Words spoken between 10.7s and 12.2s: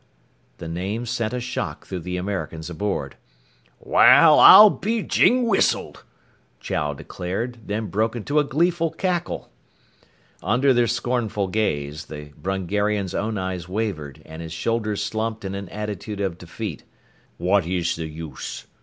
their scornful gaze,